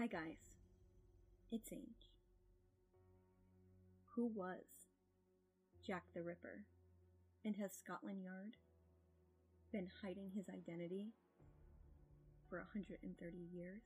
Hi 0.00 0.06
guys, 0.06 0.56
it's 1.52 1.70
Ange. 1.70 2.08
Who 4.16 4.28
was 4.34 4.64
Jack 5.86 6.04
the 6.14 6.22
Ripper? 6.22 6.62
And 7.44 7.56
has 7.56 7.74
Scotland 7.74 8.22
Yard 8.24 8.56
been 9.70 9.88
hiding 10.02 10.30
his 10.34 10.46
identity 10.48 11.08
for 12.48 12.60
130 12.60 13.36
years? 13.52 13.82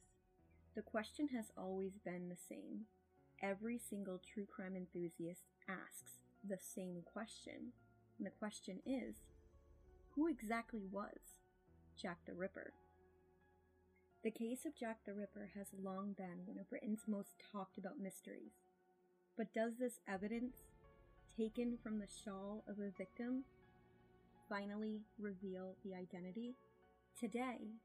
The 0.76 0.82
question 0.82 1.30
has 1.34 1.46
always 1.58 1.98
been 2.04 2.28
the 2.28 2.36
same. 2.36 2.82
Every 3.42 3.76
single 3.76 4.20
true 4.32 4.46
crime 4.46 4.76
enthusiast 4.76 5.50
asks 5.68 6.20
the 6.48 6.58
same 6.62 7.02
question. 7.04 7.72
And 8.18 8.26
the 8.28 8.38
question 8.38 8.78
is 8.86 9.16
who 10.10 10.28
exactly 10.28 10.84
was 10.92 11.40
Jack 12.00 12.18
the 12.24 12.34
Ripper? 12.34 12.72
The 14.24 14.30
case 14.30 14.64
of 14.64 14.74
Jack 14.74 15.00
the 15.04 15.12
Ripper 15.12 15.50
has 15.54 15.66
long 15.82 16.14
been 16.16 16.46
one 16.46 16.58
of 16.58 16.70
Britain's 16.70 17.04
most 17.06 17.36
talked 17.52 17.76
about 17.76 18.00
mysteries. 18.00 18.56
But 19.36 19.52
does 19.52 19.76
this 19.78 20.00
evidence, 20.08 20.56
taken 21.36 21.76
from 21.82 21.98
the 21.98 22.08
shawl 22.08 22.64
of 22.66 22.78
a 22.78 22.88
victim, 22.96 23.44
finally 24.48 25.02
reveal 25.18 25.76
the 25.84 25.94
identity? 25.94 26.56
Today, 27.20 27.76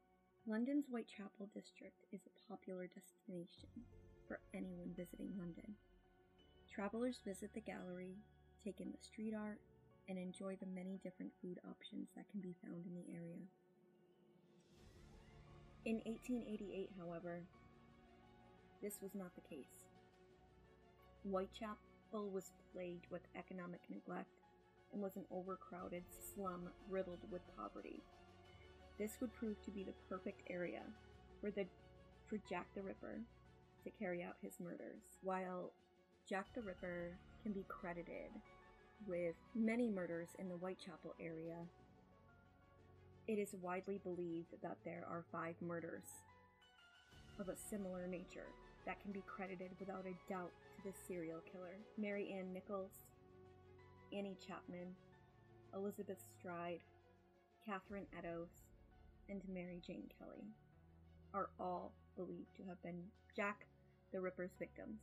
London's 0.46 0.86
Whitechapel 0.88 1.50
district 1.52 2.06
is 2.10 2.22
a 2.24 2.48
popular 2.48 2.88
destination 2.88 3.68
for 4.26 4.40
anyone 4.54 4.94
visiting 4.96 5.36
London. 5.36 5.76
Travelers 6.72 7.20
visit 7.22 7.52
the 7.52 7.60
gallery, 7.60 8.16
take 8.64 8.80
in 8.80 8.90
the 8.90 9.04
street 9.04 9.34
art, 9.36 9.60
and 10.08 10.16
enjoy 10.16 10.56
the 10.56 10.72
many 10.72 10.98
different 11.04 11.32
food 11.42 11.60
options 11.68 12.08
that 12.16 12.30
can 12.30 12.40
be 12.40 12.56
found 12.64 12.86
in 12.86 12.94
the 12.94 13.12
area. 13.12 13.44
In 15.86 15.96
1888, 16.04 16.90
however, 16.98 17.40
this 18.82 19.00
was 19.00 19.14
not 19.14 19.34
the 19.34 19.40
case. 19.48 19.88
Whitechapel 21.24 22.30
was 22.30 22.52
plagued 22.72 23.06
with 23.10 23.22
economic 23.34 23.80
neglect 23.88 24.28
and 24.92 25.00
was 25.00 25.16
an 25.16 25.24
overcrowded 25.30 26.02
slum 26.34 26.68
riddled 26.90 27.20
with 27.30 27.40
poverty. 27.56 28.02
This 28.98 29.16
would 29.22 29.32
prove 29.32 29.60
to 29.62 29.70
be 29.70 29.82
the 29.82 29.94
perfect 30.08 30.42
area 30.50 30.82
for 31.40 31.50
the 31.50 31.64
for 32.26 32.38
Jack 32.48 32.66
the 32.74 32.82
Ripper 32.82 33.18
to 33.84 33.90
carry 33.98 34.22
out 34.22 34.36
his 34.42 34.60
murders. 34.60 35.00
While 35.22 35.72
Jack 36.28 36.46
the 36.54 36.60
Ripper 36.60 37.16
can 37.42 37.52
be 37.52 37.64
credited 37.68 38.30
with 39.06 39.34
many 39.54 39.88
murders 39.88 40.28
in 40.38 40.50
the 40.50 40.56
Whitechapel 40.56 41.14
area, 41.18 41.56
it 43.30 43.38
is 43.38 43.54
widely 43.62 43.98
believed 44.02 44.54
that 44.60 44.78
there 44.84 45.04
are 45.08 45.24
five 45.30 45.54
murders 45.60 46.08
of 47.38 47.48
a 47.48 47.56
similar 47.56 48.08
nature 48.08 48.48
that 48.84 49.00
can 49.00 49.12
be 49.12 49.22
credited 49.24 49.70
without 49.78 50.04
a 50.04 50.32
doubt 50.32 50.50
to 50.74 50.82
this 50.82 50.96
serial 51.06 51.38
killer. 51.52 51.76
Mary 51.96 52.34
Ann 52.36 52.52
Nichols, 52.52 52.90
Annie 54.12 54.36
Chapman, 54.44 54.96
Elizabeth 55.72 56.18
Stride, 56.36 56.80
Catherine 57.64 58.06
Eddowes, 58.18 58.50
and 59.28 59.42
Mary 59.48 59.80
Jane 59.86 60.10
Kelly 60.18 60.48
are 61.32 61.50
all 61.60 61.92
believed 62.16 62.56
to 62.56 62.64
have 62.64 62.82
been 62.82 63.04
Jack 63.36 63.66
the 64.12 64.20
Ripper's 64.20 64.56
victims. 64.58 65.02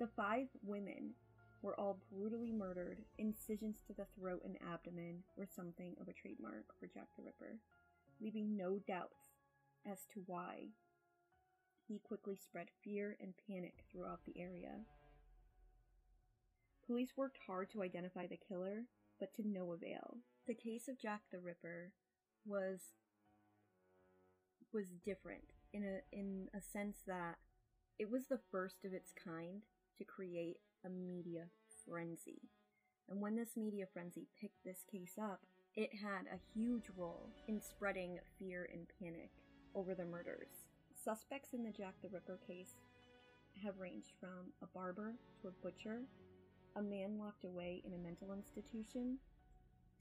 The 0.00 0.08
five 0.16 0.48
women 0.64 1.10
were 1.62 1.78
all 1.78 2.00
brutally 2.12 2.52
murdered. 2.52 2.98
Incisions 3.18 3.82
to 3.86 3.92
the 3.92 4.06
throat 4.18 4.42
and 4.44 4.56
abdomen 4.72 5.24
were 5.36 5.46
something 5.46 5.94
of 6.00 6.08
a 6.08 6.12
trademark 6.12 6.66
for 6.78 6.86
Jack 6.86 7.08
the 7.16 7.22
Ripper, 7.24 7.58
leaving 8.20 8.56
no 8.56 8.78
doubts 8.86 9.30
as 9.90 10.06
to 10.12 10.22
why 10.26 10.68
he 11.86 11.98
quickly 11.98 12.36
spread 12.36 12.68
fear 12.84 13.16
and 13.20 13.32
panic 13.48 13.84
throughout 13.90 14.20
the 14.26 14.38
area. 14.40 14.84
Police 16.86 17.16
worked 17.16 17.38
hard 17.46 17.70
to 17.70 17.82
identify 17.82 18.26
the 18.26 18.36
killer, 18.36 18.84
but 19.18 19.34
to 19.34 19.42
no 19.46 19.72
avail. 19.72 20.18
The 20.46 20.54
case 20.54 20.88
of 20.88 20.98
Jack 20.98 21.22
the 21.30 21.38
Ripper 21.38 21.92
was 22.46 22.80
was 24.72 24.86
different 25.04 25.54
in 25.72 25.82
a 25.82 26.00
in 26.12 26.48
a 26.54 26.60
sense 26.60 26.98
that 27.06 27.36
it 27.98 28.10
was 28.10 28.26
the 28.26 28.40
first 28.50 28.84
of 28.84 28.92
its 28.92 29.12
kind 29.12 29.62
to 29.96 30.04
create 30.04 30.58
a 30.84 30.88
media 30.88 31.44
frenzy. 31.84 32.42
And 33.08 33.20
when 33.20 33.36
this 33.36 33.56
media 33.56 33.86
frenzy 33.92 34.26
picked 34.40 34.64
this 34.64 34.84
case 34.90 35.14
up, 35.20 35.40
it 35.74 35.90
had 35.94 36.26
a 36.26 36.58
huge 36.58 36.90
role 36.96 37.28
in 37.46 37.60
spreading 37.60 38.18
fear 38.38 38.68
and 38.72 38.86
panic 39.00 39.30
over 39.74 39.94
the 39.94 40.04
murders. 40.04 40.66
Suspects 41.04 41.54
in 41.54 41.62
the 41.62 41.70
Jack 41.70 41.94
the 42.02 42.08
Ripper 42.08 42.38
case 42.46 42.74
have 43.64 43.78
ranged 43.78 44.12
from 44.20 44.52
a 44.62 44.66
barber 44.66 45.14
to 45.40 45.48
a 45.48 45.62
butcher, 45.62 46.02
a 46.76 46.82
man 46.82 47.18
locked 47.18 47.44
away 47.44 47.82
in 47.86 47.94
a 47.94 47.98
mental 47.98 48.32
institution, 48.32 49.18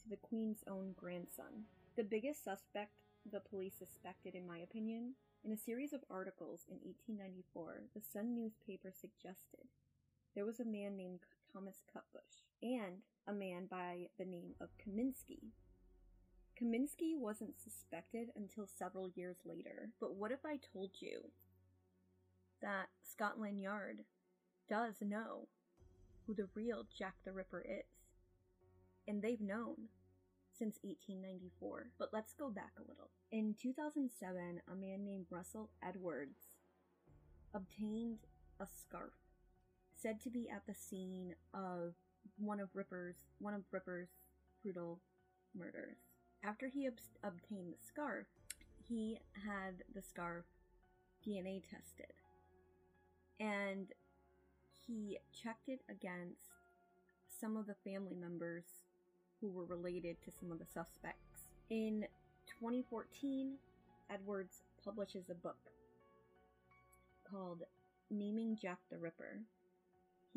to 0.01 0.09
the 0.09 0.17
Queen's 0.17 0.63
own 0.69 0.93
grandson. 0.95 1.65
The 1.95 2.03
biggest 2.03 2.43
suspect 2.43 2.91
the 3.31 3.39
police 3.39 3.73
suspected, 3.77 4.35
in 4.35 4.47
my 4.47 4.59
opinion, 4.59 5.13
in 5.43 5.51
a 5.51 5.57
series 5.57 5.93
of 5.93 6.01
articles 6.09 6.65
in 6.69 6.77
1894, 6.77 7.83
the 7.95 8.01
Sun 8.01 8.35
newspaper 8.35 8.91
suggested 8.91 9.67
there 10.37 10.45
was 10.45 10.59
a 10.59 10.65
man 10.65 10.95
named 10.95 11.21
Thomas 11.51 11.77
Cutbush 11.91 12.45
and 12.61 13.01
a 13.27 13.33
man 13.33 13.65
by 13.71 14.05
the 14.19 14.25
name 14.25 14.53
of 14.61 14.69
Kosminski. 14.77 15.49
Kosminski 16.61 17.17
wasn't 17.17 17.59
suspected 17.59 18.27
until 18.35 18.67
several 18.67 19.09
years 19.15 19.37
later, 19.45 19.89
but 19.99 20.13
what 20.13 20.31
if 20.31 20.41
I 20.45 20.59
told 20.71 20.91
you 20.99 21.31
that 22.61 22.89
Scotland 23.01 23.63
Yard 23.63 24.01
does 24.69 24.97
know 25.01 25.47
who 26.27 26.35
the 26.35 26.49
real 26.53 26.83
Jack 26.95 27.15
the 27.25 27.33
Ripper 27.33 27.65
is? 27.67 27.89
And 29.07 29.23
they've 29.23 29.41
known 29.41 29.89
since 30.55 30.77
1894. 30.83 31.93
But 31.97 32.09
let's 32.13 32.35
go 32.35 32.51
back 32.51 32.73
a 32.77 32.87
little. 32.87 33.09
In 33.31 33.55
2007, 33.59 34.61
a 34.71 34.75
man 34.75 35.03
named 35.03 35.25
Russell 35.31 35.71
Edwards 35.81 36.59
obtained 37.55 38.19
a 38.59 38.67
scarf 38.67 39.13
said 40.01 40.21
to 40.21 40.29
be 40.29 40.49
at 40.49 40.65
the 40.67 40.73
scene 40.73 41.35
of 41.53 41.93
one 42.37 42.59
of 42.59 42.69
Ripper's 42.73 43.15
one 43.39 43.53
of 43.53 43.61
Ripper's 43.71 44.09
brutal 44.61 44.99
murders. 45.57 45.97
After 46.43 46.67
he 46.67 46.87
ob- 46.87 46.93
obtained 47.23 47.73
the 47.73 47.85
scarf, 47.85 48.27
he 48.87 49.19
had 49.33 49.83
the 49.93 50.01
scarf 50.01 50.45
DNA 51.25 51.61
tested. 51.61 52.13
And 53.39 53.87
he 54.87 55.17
checked 55.31 55.67
it 55.67 55.81
against 55.89 56.49
some 57.39 57.57
of 57.57 57.67
the 57.67 57.75
family 57.83 58.15
members 58.15 58.63
who 59.39 59.49
were 59.49 59.65
related 59.65 60.17
to 60.23 60.31
some 60.31 60.51
of 60.51 60.59
the 60.59 60.65
suspects. 60.65 61.51
In 61.69 62.05
2014, 62.47 63.53
Edwards 64.09 64.63
publishes 64.83 65.29
a 65.29 65.35
book 65.35 65.57
called 67.29 67.63
Naming 68.09 68.57
Jack 68.59 68.79
the 68.89 68.97
Ripper. 68.97 69.41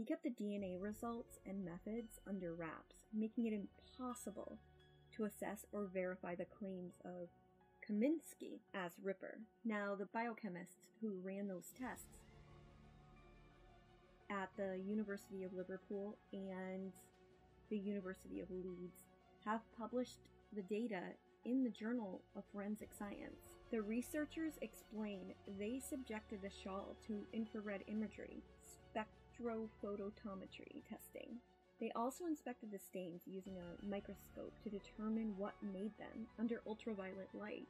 He 0.01 0.07
kept 0.07 0.23
the 0.23 0.31
DNA 0.31 0.81
results 0.81 1.41
and 1.45 1.63
methods 1.63 2.21
under 2.27 2.55
wraps, 2.55 3.05
making 3.13 3.45
it 3.45 3.53
impossible 3.53 4.57
to 5.15 5.25
assess 5.25 5.67
or 5.73 5.91
verify 5.93 6.35
the 6.35 6.47
claims 6.47 6.95
of 7.05 7.29
Kosminski 7.87 8.61
as 8.73 8.93
Ripper. 9.03 9.41
Now, 9.63 9.95
the 9.95 10.07
biochemists 10.07 10.89
who 11.03 11.21
ran 11.23 11.49
those 11.49 11.75
tests 11.79 12.17
at 14.31 14.49
the 14.57 14.81
University 14.83 15.45
of 15.45 15.53
Liverpool 15.53 16.17
and 16.33 16.93
the 17.69 17.77
University 17.77 18.41
of 18.41 18.51
Leeds 18.51 19.05
have 19.45 19.61
published 19.79 20.31
the 20.55 20.63
data 20.63 21.03
in 21.45 21.63
the 21.63 21.69
Journal 21.69 22.23
of 22.35 22.45
Forensic 22.55 22.95
Science. 22.99 23.53
The 23.71 23.83
researchers 23.83 24.55
explain 24.63 25.35
they 25.59 25.79
subjected 25.79 26.41
the 26.41 26.49
shawl 26.65 26.97
to 27.07 27.27
infrared 27.35 27.85
imagery, 27.87 28.43
spectrophotometry 29.41 30.83
testing. 30.89 31.37
They 31.81 31.91
also 31.97 32.27
inspected 32.27 32.71
the 32.71 32.79
stains 32.79 33.23
using 33.27 33.57
a 33.57 33.87
microscope 33.87 34.53
to 34.63 34.71
determine 34.71 35.35
what 35.39 35.55
made 35.63 35.97
them 35.99 36.27
under 36.39 36.61
ultraviolet 36.67 37.29
light. 37.33 37.67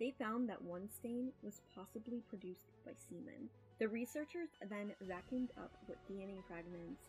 They 0.00 0.14
found 0.18 0.48
that 0.48 0.62
one 0.62 0.88
stain 0.88 1.32
was 1.42 1.60
possibly 1.74 2.22
produced 2.28 2.72
by 2.84 2.92
semen. 3.08 3.48
The 3.78 3.88
researchers 3.88 4.48
then 4.68 4.92
vacuumed 5.04 5.50
up 5.58 5.72
what 5.86 5.98
DNA 6.10 6.42
fragments 6.48 7.02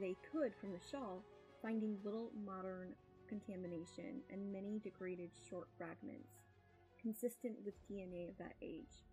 they 0.00 0.16
could 0.32 0.52
from 0.60 0.72
the 0.72 0.80
shawl, 0.90 1.22
finding 1.62 1.96
little 2.04 2.30
modern 2.44 2.88
contamination 3.28 4.20
and 4.32 4.52
many 4.52 4.80
degraded 4.82 5.30
short 5.48 5.68
fragments, 5.78 6.28
consistent 7.00 7.54
with 7.64 7.74
DNA 7.88 8.28
of 8.28 8.36
that 8.38 8.54
age. 8.60 9.06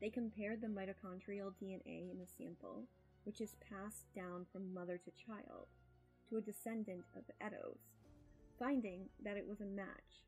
They 0.00 0.10
compared 0.10 0.60
the 0.60 0.68
mitochondrial 0.68 1.52
DNA 1.60 2.10
in 2.10 2.18
the 2.18 2.26
sample, 2.26 2.84
which 3.24 3.40
is 3.40 3.56
passed 3.68 4.12
down 4.14 4.46
from 4.52 4.72
mother 4.72 4.98
to 4.98 5.10
child, 5.10 5.66
to 6.28 6.36
a 6.36 6.40
descendant 6.40 7.04
of 7.16 7.24
Eddowes, 7.40 7.80
finding 8.58 9.08
that 9.24 9.36
it 9.36 9.46
was 9.46 9.60
a 9.60 9.64
match. 9.64 10.22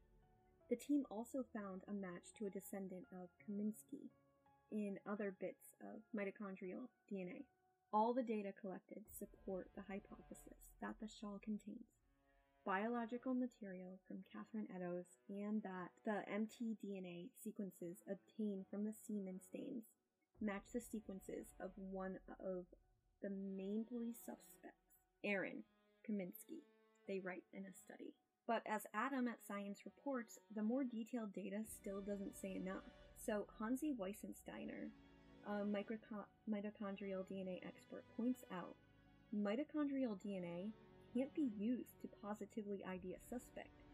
The 0.69 0.77
team 0.77 1.05
also 1.11 1.45
found 1.53 1.83
a 1.89 1.93
match 1.93 2.33
to 2.39 2.47
a 2.47 2.51
descendant 2.51 3.07
of 3.13 3.29
Kosminski 3.39 4.11
in 4.71 4.99
other 5.09 5.35
bits 5.41 5.75
of 5.81 6.03
mitochondrial 6.17 6.89
DNA. 7.11 7.45
All 7.93 8.13
the 8.15 8.23
data 8.23 8.53
collected 8.61 9.03
support 9.19 9.69
the 9.75 9.83
hypothesis 9.83 10.71
that 10.81 10.95
the 11.01 11.09
shawl 11.09 11.41
contains 11.43 12.00
biological 12.65 13.35
material 13.35 13.99
from 14.07 14.25
Catherine 14.33 14.69
Eddowes 14.75 15.17
and 15.29 15.63
that 15.63 15.91
the 16.05 16.23
mtDNA 16.31 17.29
sequences 17.43 18.03
obtained 18.11 18.67
from 18.71 18.85
the 18.85 18.93
semen 18.93 19.41
stains 19.41 19.85
match 20.41 20.73
the 20.73 20.81
sequences 20.81 21.55
of 21.61 21.71
one 21.77 22.19
of 22.41 22.67
the 23.23 23.31
main 23.31 23.85
police 23.85 24.19
suspects, 24.19 24.97
Aaron 25.25 25.65
Kosminski, 26.09 26.65
they 27.07 27.21
write 27.21 27.45
in 27.53 27.65
a 27.65 27.73
study. 27.73 28.15
But 28.47 28.63
as 28.67 28.87
Adam 28.95 29.29
at 29.29 29.45
Science 29.47 29.81
reports, 29.85 30.39
the 30.55 30.63
more 30.63 30.83
detailed 30.83 31.33
data 31.33 31.59
still 31.67 32.01
doesn't 32.01 32.37
say 32.37 32.55
enough. 32.55 32.85
So 33.17 33.47
Hansi 33.59 33.93
Weissensteiner, 33.93 34.89
a 35.47 35.65
mitochondrial 35.65 37.25
DNA 37.31 37.61
expert, 37.67 38.05
points 38.17 38.45
out 38.53 38.77
mitochondrial 39.37 40.19
DNA 40.25 40.73
can't 41.13 41.35
be 41.35 41.51
used 41.59 42.01
to 42.01 42.09
positively 42.23 42.83
ID 42.85 43.15
a 43.15 43.29
suspect. 43.29 43.85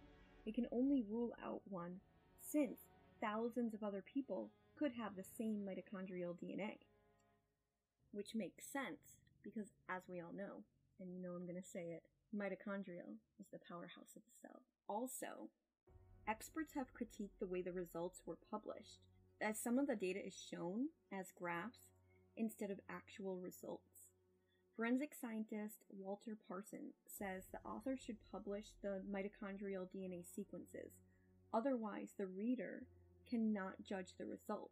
It 0.44 0.54
can 0.54 0.66
only 0.70 1.02
rule 1.08 1.32
out 1.44 1.60
one 1.68 2.00
since 2.40 2.80
thousands 3.20 3.74
of 3.74 3.82
other 3.82 4.02
people 4.02 4.50
could 4.78 4.92
have 4.92 5.16
the 5.16 5.24
same 5.24 5.66
mitochondrial 5.66 6.36
DNA. 6.38 6.78
Which 8.12 8.34
makes 8.34 8.64
sense 8.66 9.18
because, 9.42 9.72
as 9.88 10.02
we 10.08 10.20
all 10.20 10.32
know, 10.34 10.62
and 11.00 11.12
you 11.12 11.20
know 11.20 11.32
I'm 11.32 11.46
going 11.46 11.60
to 11.60 11.68
say 11.68 11.90
it, 11.90 12.04
mitochondrial 12.34 13.18
is 13.40 13.46
the 13.52 13.58
powerhouse 13.66 14.14
of 14.16 14.22
the 14.22 14.48
cell. 14.48 14.62
Also, 14.88 15.48
experts 16.28 16.74
have 16.74 16.94
critiqued 16.94 17.38
the 17.40 17.46
way 17.46 17.62
the 17.62 17.72
results 17.72 18.22
were 18.26 18.38
published, 18.50 19.00
as 19.40 19.58
some 19.58 19.78
of 19.78 19.86
the 19.86 19.96
data 19.96 20.24
is 20.24 20.34
shown 20.34 20.88
as 21.12 21.32
graphs 21.36 21.78
instead 22.36 22.70
of 22.70 22.80
actual 22.88 23.36
results. 23.36 23.95
Forensic 24.76 25.14
scientist 25.14 25.78
Walter 25.90 26.36
Parson 26.48 26.92
says 27.06 27.44
the 27.50 27.66
author 27.66 27.96
should 27.96 28.18
publish 28.30 28.66
the 28.82 29.00
mitochondrial 29.10 29.88
DNA 29.88 30.22
sequences, 30.34 30.92
otherwise, 31.54 32.12
the 32.18 32.26
reader 32.26 32.82
cannot 33.28 33.82
judge 33.82 34.14
the 34.18 34.26
result. 34.26 34.70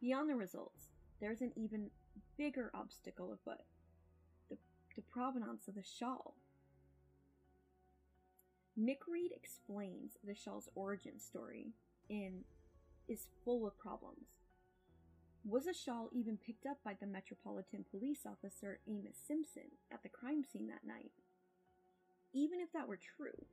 Beyond 0.00 0.30
the 0.30 0.34
results, 0.34 0.88
there's 1.20 1.42
an 1.42 1.52
even 1.56 1.90
bigger 2.38 2.70
obstacle 2.74 3.32
afoot 3.34 3.64
the, 4.48 4.56
the 4.96 5.02
provenance 5.02 5.68
of 5.68 5.74
the 5.74 5.82
shawl. 5.82 6.36
Nick 8.76 9.06
Reed 9.06 9.30
explains 9.34 10.16
the 10.24 10.34
shawl's 10.34 10.68
origin 10.74 11.20
story 11.20 11.68
in 12.08 12.44
is 13.06 13.28
full 13.44 13.66
of 13.66 13.78
problems. 13.78 14.33
Was 15.46 15.66
a 15.66 15.74
shawl 15.74 16.08
even 16.10 16.38
picked 16.38 16.64
up 16.64 16.78
by 16.82 16.94
the 16.98 17.06
Metropolitan 17.06 17.84
Police 17.90 18.20
officer 18.24 18.78
Amos 18.88 19.16
Simpson 19.28 19.76
at 19.92 20.02
the 20.02 20.08
crime 20.08 20.42
scene 20.42 20.68
that 20.68 20.88
night? 20.88 21.12
Even 22.32 22.60
if 22.60 22.72
that 22.72 22.88
were 22.88 22.98
true, 23.16 23.44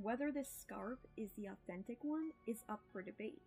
whether 0.00 0.30
this 0.30 0.48
scarf 0.48 1.00
is 1.16 1.30
the 1.32 1.46
authentic 1.46 2.04
one 2.04 2.30
is 2.46 2.62
up 2.68 2.82
for 2.92 3.02
debate. 3.02 3.42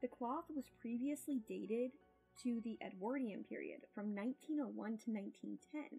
The 0.00 0.06
cloth 0.06 0.44
was 0.54 0.70
previously 0.80 1.42
dated 1.48 1.90
to 2.44 2.60
the 2.62 2.78
Edwardian 2.80 3.42
period 3.42 3.80
from 3.92 4.14
1901 4.14 4.74
to 4.98 5.10
1910, 5.10 5.98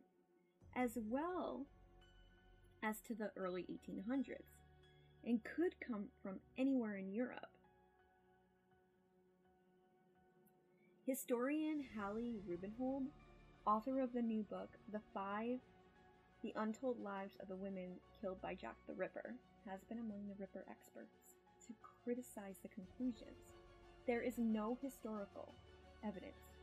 as 0.78 0.98
well 1.10 1.66
as 2.82 3.02
to 3.02 3.14
the 3.14 3.32
early 3.36 3.64
1800s, 3.64 4.64
and 5.26 5.44
could 5.44 5.76
come 5.86 6.06
from 6.22 6.40
anywhere 6.58 6.96
in 6.96 7.12
Europe. 7.12 7.53
Historian 11.06 11.84
Hallie 11.98 12.40
Rubenhold, 12.50 13.08
author 13.68 14.00
of 14.00 14.14
the 14.14 14.22
new 14.22 14.42
book, 14.44 14.70
The 14.94 15.02
Five 15.14 15.60
The 16.42 16.54
Untold 16.56 16.98
Lives 17.04 17.36
of 17.42 17.50
the 17.50 17.58
Women 17.58 18.00
Killed 18.22 18.42
by 18.42 18.56
Jack 18.56 18.78
the 18.88 18.94
Ripper, 18.94 19.36
has 19.68 19.84
been 19.84 20.00
among 20.00 20.30
the 20.30 20.40
Ripper 20.40 20.64
experts 20.72 21.36
to 21.68 21.74
criticize 22.06 22.56
the 22.64 22.70
conclusions. 22.70 23.52
There 24.08 24.22
is 24.22 24.38
no 24.38 24.78
historical 24.82 25.54
evidence, 26.06 26.56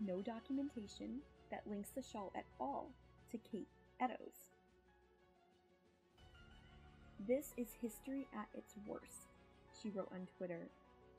no 0.00 0.20
documentation 0.20 1.20
that 1.50 1.66
links 1.66 1.92
the 1.94 2.02
shawl 2.02 2.30
at 2.36 2.44
all 2.60 2.90
to 3.30 3.38
Kate 3.38 3.68
Eddowes. 4.00 4.52
This 7.26 7.54
is 7.56 7.68
history 7.80 8.26
at 8.34 8.48
its 8.52 8.74
worst, 8.86 9.32
she 9.80 9.88
wrote 9.88 10.12
on 10.12 10.28
Twitter 10.36 10.68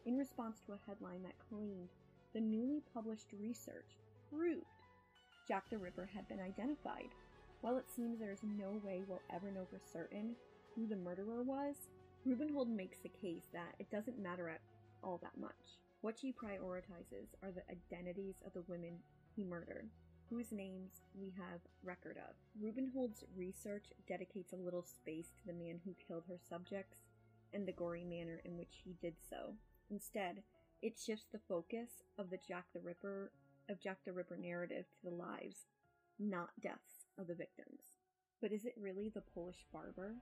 in 0.05 0.19
response 0.19 0.59
to 0.67 0.73
a 0.73 0.79
headline 0.85 1.23
that 1.23 1.49
claimed 1.49 1.89
the 2.33 2.41
newly 2.41 2.81
published 2.93 3.27
research 3.39 3.97
proved 4.29 4.65
Jack 5.47 5.69
the 5.69 5.77
Ripper 5.77 6.09
had 6.13 6.27
been 6.27 6.39
identified. 6.39 7.09
While 7.61 7.77
it 7.77 7.89
seems 7.93 8.19
there 8.19 8.31
is 8.31 8.43
no 8.43 8.79
way 8.83 9.03
we'll 9.07 9.21
ever 9.33 9.51
know 9.51 9.65
for 9.69 9.79
certain 9.91 10.35
who 10.75 10.87
the 10.87 10.95
murderer 10.95 11.43
was, 11.43 11.75
Rubenhold 12.25 12.69
makes 12.69 12.99
the 12.99 13.09
case 13.09 13.47
that 13.53 13.75
it 13.79 13.91
doesn't 13.91 14.21
matter 14.21 14.49
at 14.49 14.61
all 15.03 15.19
that 15.21 15.37
much. 15.39 15.79
What 16.01 16.17
she 16.19 16.31
prioritizes 16.33 17.35
are 17.41 17.51
the 17.51 17.69
identities 17.69 18.35
of 18.45 18.53
the 18.53 18.63
women 18.67 18.99
he 19.35 19.43
murdered, 19.43 19.89
whose 20.29 20.51
names 20.51 21.01
we 21.13 21.33
have 21.37 21.59
record 21.83 22.17
of. 22.17 22.35
Rubenhold's 22.61 23.23
research 23.35 23.85
dedicates 24.07 24.53
a 24.53 24.57
little 24.57 24.83
space 24.83 25.27
to 25.27 25.45
the 25.45 25.53
man 25.53 25.79
who 25.83 25.95
killed 26.07 26.23
her 26.27 26.39
subjects 26.49 26.99
and 27.53 27.67
the 27.67 27.73
gory 27.73 28.03
manner 28.03 28.41
in 28.45 28.57
which 28.57 28.81
he 28.83 28.95
did 29.01 29.15
so. 29.29 29.53
Instead, 29.91 30.43
it 30.83 30.99
shifts 30.99 31.27
the 31.31 31.39
focus 31.47 32.03
of 32.19 32.29
the 32.29 32.37
Jack 32.45 32.65
the 32.73 32.81
Ripper 32.81 33.31
of 33.69 33.81
Jack 33.81 33.99
the 34.05 34.11
Ripper 34.11 34.37
narrative 34.37 34.83
to 34.91 35.09
the 35.09 35.15
lives, 35.15 35.67
not 36.19 36.49
deaths 36.61 37.07
of 37.17 37.27
the 37.27 37.35
victims. 37.35 38.03
But 38.41 38.51
is 38.51 38.65
it 38.65 38.75
really 38.77 39.07
the 39.07 39.23
Polish 39.33 39.65
barber? 39.71 40.15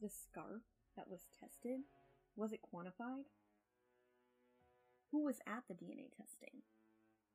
The 0.00 0.08
scarf 0.08 0.62
that 0.96 1.10
was 1.10 1.22
tested? 1.40 1.80
Was 2.36 2.52
it 2.52 2.60
quantified? 2.62 3.26
Who 5.10 5.24
was 5.24 5.40
at 5.44 5.64
the 5.66 5.74
DNA 5.74 6.14
testing? 6.16 6.62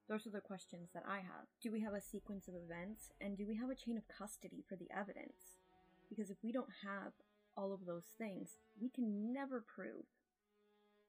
Those 0.08 0.26
are 0.26 0.32
the 0.32 0.40
questions 0.40 0.92
that 0.94 1.04
I 1.06 1.18
have. 1.18 1.52
Do 1.62 1.74
we 1.74 1.82
have 1.82 1.94
a 1.94 2.02
sequence 2.02 2.48
of 2.48 2.56
events? 2.56 3.12
And 3.20 3.38
do 3.38 3.46
we 3.46 3.58
have 3.58 3.70
a 3.70 3.76
chain 3.76 3.98
of 3.98 4.08
custody 4.08 4.64
for 4.68 4.78
the 4.78 4.88
evidence? 4.98 5.60
Because 6.10 6.30
if 6.30 6.38
we 6.42 6.54
don't 6.54 6.72
have 6.88 7.12
all 7.58 7.74
of 7.74 7.86
those 7.86 8.08
things, 8.18 8.56
we 8.82 8.90
can 8.90 9.34
never 9.34 9.62
prove, 9.62 10.08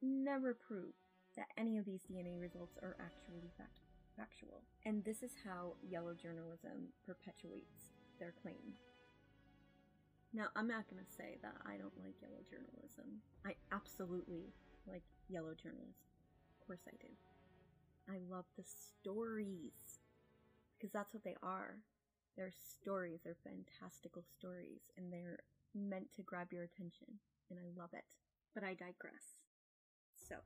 never 0.02 0.54
prove 0.54 0.94
that 1.36 1.48
any 1.56 1.78
of 1.78 1.84
these 1.84 2.02
DNA 2.10 2.38
results 2.38 2.76
are 2.82 2.96
actually 3.00 3.50
fact- 3.56 3.80
factual. 4.16 4.62
And 4.84 5.04
this 5.04 5.22
is 5.22 5.32
how 5.44 5.74
yellow 5.82 6.14
journalism 6.14 6.92
perpetuates 7.06 7.92
their 8.18 8.32
claim. 8.42 8.74
Now, 10.32 10.46
I'm 10.54 10.68
not 10.68 10.88
going 10.88 11.02
to 11.04 11.12
say 11.12 11.38
that 11.42 11.54
I 11.66 11.76
don't 11.76 11.98
like 11.98 12.14
yellow 12.22 12.42
journalism. 12.48 13.22
I 13.44 13.54
absolutely 13.72 14.52
like 14.86 15.02
yellow 15.28 15.54
journalism 15.54 15.94
Of 16.60 16.66
course 16.66 16.82
I 16.86 16.96
do. 17.00 17.08
I 18.08 18.18
love 18.30 18.44
the 18.56 18.64
stories 18.64 20.00
because 20.76 20.92
that's 20.92 21.12
what 21.12 21.24
they 21.24 21.36
are. 21.42 21.78
They're 22.36 22.52
stories, 22.52 23.20
they're 23.24 23.36
fantastical 23.44 24.22
stories, 24.38 24.80
and 24.96 25.12
they're 25.12 25.40
meant 25.74 26.12
to 26.14 26.22
grab 26.22 26.52
your 26.52 26.64
attention, 26.64 27.20
and 27.50 27.58
I 27.58 27.68
love 27.78 27.90
it. 27.92 28.16
But 28.54 28.64
I 28.64 28.74
digress. 28.74 29.42
So, 30.28 30.36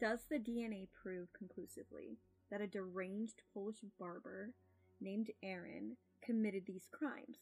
does 0.00 0.20
the 0.30 0.38
DNA 0.38 0.88
prove 1.02 1.28
conclusively 1.36 2.16
that 2.50 2.62
a 2.62 2.66
deranged 2.66 3.42
Polish 3.52 3.84
barber 3.98 4.54
named 4.98 5.30
Aaron 5.42 5.96
committed 6.24 6.64
these 6.66 6.88
crimes? 6.90 7.38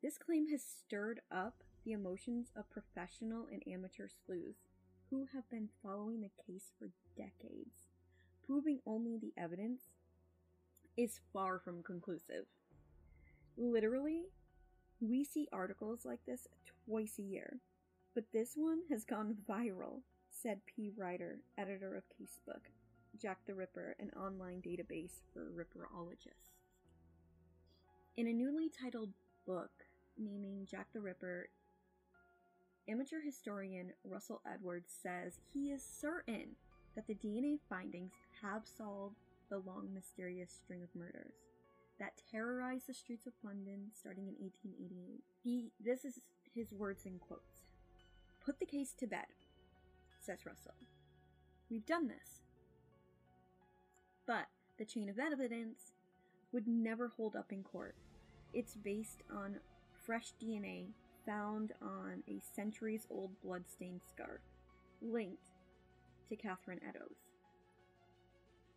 This 0.00 0.16
claim 0.16 0.48
has 0.50 0.62
stirred 0.62 1.20
up 1.30 1.64
the 1.84 1.92
emotions 1.92 2.52
of 2.54 2.70
professional 2.70 3.46
and 3.50 3.62
amateur 3.66 4.08
sleuths 4.24 4.68
who 5.10 5.26
have 5.34 5.48
been 5.50 5.68
following 5.82 6.20
the 6.20 6.30
case 6.46 6.70
for 6.78 6.90
decades, 7.16 7.88
proving 8.46 8.78
only 8.86 9.18
the 9.18 9.32
evidence 9.36 9.80
is 10.96 11.20
far 11.32 11.58
from 11.58 11.82
conclusive. 11.82 12.46
Literally, 13.56 14.22
we 15.00 15.24
see 15.24 15.48
articles 15.52 16.04
like 16.04 16.24
this 16.26 16.46
twice 16.86 17.14
a 17.18 17.22
year, 17.22 17.58
but 18.14 18.24
this 18.32 18.52
one 18.54 18.82
has 18.88 19.04
gone 19.04 19.36
viral, 19.48 20.02
said 20.42 20.60
P. 20.64 20.90
Ryder, 20.96 21.40
editor 21.58 21.94
of 21.96 22.04
Casebook, 22.08 22.70
Jack 23.20 23.38
the 23.46 23.54
Ripper, 23.54 23.96
an 23.98 24.10
online 24.16 24.62
database 24.62 25.20
for 25.32 25.50
Ripperologists. 25.50 26.56
In 28.16 28.26
a 28.26 28.32
newly 28.32 28.70
titled 28.70 29.10
book 29.46 29.70
naming 30.18 30.66
Jack 30.70 30.86
the 30.92 31.00
Ripper 31.00 31.48
Amateur 32.88 33.20
historian 33.20 33.92
Russell 34.04 34.40
Edwards 34.50 34.92
says 35.02 35.40
he 35.52 35.70
is 35.70 35.82
certain 35.82 36.56
that 36.96 37.06
the 37.06 37.14
DNA 37.14 37.58
findings 37.68 38.12
have 38.42 38.62
solved 38.66 39.16
the 39.48 39.58
long 39.58 39.88
mysterious 39.92 40.50
string 40.50 40.82
of 40.82 40.88
murders 40.94 41.34
that 41.98 42.22
terrorized 42.30 42.86
the 42.88 42.94
streets 42.94 43.26
of 43.26 43.32
London 43.44 43.90
starting 43.94 44.26
in 44.26 44.34
1888. 44.40 45.22
He 45.44 45.70
this 45.78 46.04
is 46.04 46.20
his 46.52 46.72
words 46.72 47.04
in 47.04 47.18
quotes. 47.18 47.62
Put 48.44 48.58
the 48.58 48.66
case 48.66 48.94
to 48.98 49.06
bed, 49.06 49.26
says 50.20 50.46
Russell. 50.46 50.74
We've 51.70 51.86
done 51.86 52.08
this. 52.08 52.42
But 54.26 54.46
the 54.78 54.84
chain 54.84 55.08
of 55.08 55.18
evidence 55.18 55.92
would 56.52 56.66
never 56.66 57.08
hold 57.08 57.36
up 57.36 57.52
in 57.52 57.62
court. 57.62 57.94
It's 58.52 58.74
based 58.74 59.22
on 59.30 59.60
fresh 60.04 60.32
DNA 60.42 60.88
found 61.26 61.72
on 61.82 62.22
a 62.28 62.40
centuries 62.54 63.06
old 63.10 63.30
bloodstained 63.42 64.00
scarf 64.08 64.40
linked 65.00 65.50
to 66.28 66.36
Catherine 66.36 66.80
Eddowes. 66.88 67.28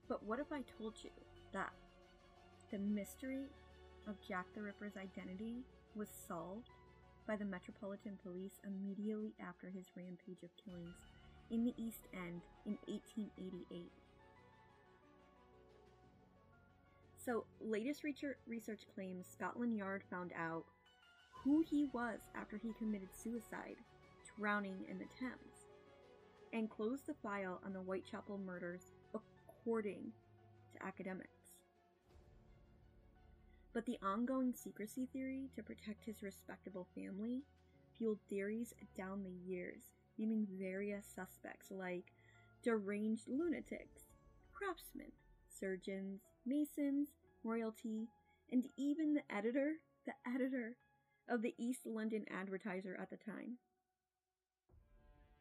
But 0.07 0.23
what 0.23 0.39
if 0.39 0.51
I 0.51 0.61
told 0.77 0.95
you 1.03 1.09
that 1.53 1.73
the 2.71 2.79
mystery 2.79 3.45
of 4.07 4.21
Jack 4.27 4.45
the 4.53 4.61
Ripper's 4.61 4.97
identity 4.97 5.63
was 5.95 6.09
solved 6.27 6.69
by 7.27 7.35
the 7.35 7.45
Metropolitan 7.45 8.17
Police 8.21 8.59
immediately 8.65 9.33
after 9.39 9.69
his 9.69 9.85
rampage 9.95 10.43
of 10.43 10.49
killings 10.63 10.97
in 11.53 11.63
the 11.63 11.73
East 11.77 12.07
End 12.13 12.41
in 12.65 12.77
1888? 12.87 13.91
So, 17.23 17.45
latest 17.61 18.03
research 18.03 18.81
claims 18.95 19.27
Scotland 19.31 19.77
Yard 19.77 20.03
found 20.09 20.31
out 20.37 20.65
who 21.43 21.63
he 21.69 21.85
was 21.93 22.21
after 22.35 22.57
he 22.57 22.73
committed 22.79 23.09
suicide, 23.13 23.77
drowning 24.37 24.83
in 24.89 24.97
the 24.97 25.05
Thames, 25.19 25.67
and 26.51 26.69
closed 26.69 27.05
the 27.05 27.13
file 27.21 27.61
on 27.63 27.71
the 27.71 27.79
Whitechapel 27.79 28.39
murders 28.39 28.91
according 29.13 30.11
to 30.73 30.85
academics. 30.85 31.29
But 33.73 33.85
the 33.85 33.99
ongoing 34.03 34.53
secrecy 34.53 35.07
theory 35.13 35.49
to 35.55 35.63
protect 35.63 36.03
his 36.03 36.23
respectable 36.23 36.87
family 36.95 37.43
fueled 37.97 38.19
theories 38.29 38.73
down 38.97 39.23
the 39.23 39.49
years, 39.49 39.92
naming 40.17 40.47
various 40.59 41.05
suspects 41.05 41.67
like 41.71 42.13
deranged 42.63 43.27
lunatics, 43.27 44.03
craftsmen, 44.53 45.11
surgeons, 45.47 46.21
masons, 46.45 47.09
royalty, 47.43 48.07
and 48.51 48.65
even 48.77 49.13
the 49.13 49.35
editor, 49.35 49.73
the 50.05 50.13
editor 50.27 50.77
of 51.27 51.41
the 51.41 51.55
East 51.57 51.85
London 51.85 52.25
Advertiser 52.29 52.97
at 53.01 53.09
the 53.09 53.17
time. 53.17 53.57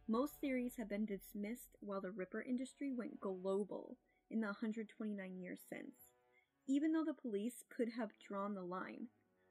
Most 0.09 0.35
theories 0.41 0.75
have 0.79 0.89
been 0.89 1.07
dismissed 1.07 1.77
while 1.81 2.01
the 2.01 2.11
Ripper 2.11 2.43
industry 2.43 2.93
went 2.93 3.21
global 3.21 3.97
in 4.31 4.41
the 4.41 4.47
129 4.49 5.39
years 5.39 5.61
since, 5.69 5.95
even 6.67 6.93
though 6.93 7.05
the 7.05 7.15
police 7.15 7.65
could 7.75 7.91
have 7.97 8.11
drawn 8.19 8.55
the 8.55 8.63
line, 8.63 9.09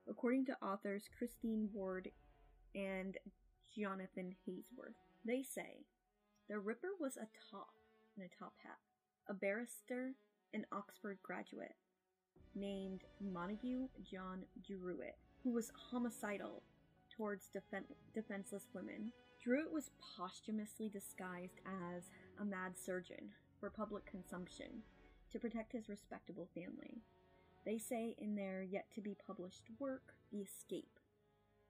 according 0.10 0.46
to 0.46 0.58
authors 0.62 1.10
Christine 1.18 1.70
Ward 1.74 2.12
and 2.76 3.18
Jonathan 3.76 4.36
Hainsworth. 4.48 5.11
They 5.26 5.44
say 5.44 5.86
the 6.50 6.60
Ripper 6.60 6.90
was 7.00 7.18
a 7.18 7.28
top 7.52 7.70
in 8.18 8.24
a 8.24 8.40
top 8.40 8.54
hat, 8.64 8.80
a 9.30 9.34
barrister, 9.34 10.16
an 10.54 10.66
Oxford 10.72 11.20
graduate, 11.22 11.76
named 12.56 13.02
Montague 13.22 13.88
John 14.04 14.44
Druitt, 14.66 15.18
who 15.44 15.52
was 15.52 15.72
homicidal 15.92 16.64
towards 17.16 17.50
defen- 17.50 17.96
defenseless 18.14 18.68
women. 18.74 19.12
Druitt 19.44 19.72
was 19.72 19.92
posthumously 20.18 20.90
disguised 20.90 21.60
as 21.96 22.10
a 22.40 22.46
mad 22.46 22.74
surgeon 22.78 23.30
for 23.60 23.70
public 23.70 24.06
consumption 24.06 24.82
to 25.32 25.40
protect 25.40 25.72
his 25.72 25.88
respectable 25.88 26.50
family. 26.54 27.02
They 27.64 27.78
say 27.78 28.16
in 28.18 28.36
their 28.36 28.64
yet 28.64 28.86
to 28.96 29.02
be 29.02 29.16
published 29.26 29.68
work, 29.80 30.16
The 30.32 30.40
Escape 30.40 31.00